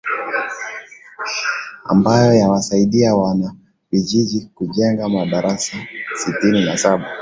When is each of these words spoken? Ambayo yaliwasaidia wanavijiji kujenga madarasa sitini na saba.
Ambayo 1.85 2.33
yaliwasaidia 2.33 3.15
wanavijiji 3.15 4.49
kujenga 4.55 5.09
madarasa 5.09 5.77
sitini 6.15 6.65
na 6.65 6.77
saba. 6.77 7.05